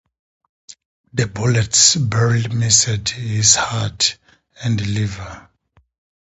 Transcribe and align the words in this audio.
The 1.13 1.27
bullets 1.27 1.95
barely 1.95 2.47
missed 2.55 3.09
his 3.09 3.53
heart 3.53 4.17
and 4.63 4.81
liver. 4.83 5.47